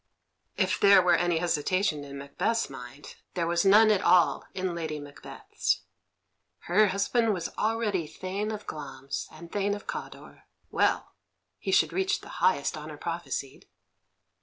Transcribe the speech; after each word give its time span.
If 0.57 0.79
there 0.79 0.99
were 0.99 1.13
any 1.13 1.37
hesitation 1.37 2.03
in 2.03 2.17
Macbeth's 2.17 2.71
mind, 2.71 3.17
there 3.35 3.45
was 3.45 3.63
none 3.63 3.91
at 3.91 4.01
all 4.01 4.45
in 4.55 4.73
Lady 4.73 4.99
Macbeth's. 4.99 5.81
Her 6.61 6.87
husband 6.87 7.35
was 7.35 7.55
already 7.55 8.07
Thane 8.07 8.51
of 8.51 8.65
Glamis 8.65 9.27
and 9.31 9.51
Thane 9.51 9.75
of 9.75 9.85
Cawdor; 9.85 10.45
well, 10.71 11.13
he 11.59 11.69
should 11.71 11.93
reach 11.93 12.21
the 12.21 12.29
highest 12.41 12.75
honour 12.75 12.97
prophesied. 12.97 13.67